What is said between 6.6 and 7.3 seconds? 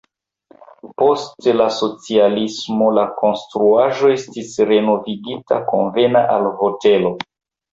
hotelo.